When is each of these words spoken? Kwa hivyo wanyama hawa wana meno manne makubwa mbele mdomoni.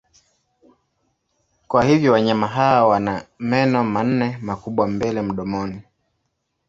Kwa 1.67 1.83
hivyo 1.83 2.11
wanyama 2.13 2.47
hawa 2.47 2.87
wana 2.87 3.25
meno 3.39 3.83
manne 3.83 4.37
makubwa 4.41 4.87
mbele 4.87 5.21
mdomoni. 5.21 5.81